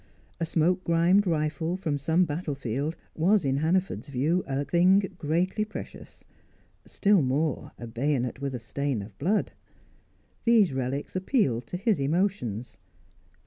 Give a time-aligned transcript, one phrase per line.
[0.39, 6.25] A smoke grimed rifle from some battlefield was in Hannaford's view a thing greatly precious;
[6.87, 9.51] still more, a bayonet with stain of blood;
[10.43, 12.79] these relics appealed to his emotions.